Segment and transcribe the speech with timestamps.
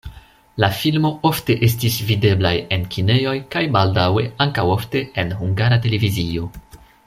[0.61, 6.53] La filmo ofte estis videblaj en kinejoj kaj baldaŭe ankaŭ ofte en Hungara Televizio.